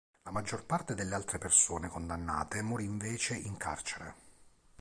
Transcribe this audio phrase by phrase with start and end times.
[0.23, 4.15] La maggior parte delle altre persone condannate morì invece in carcere.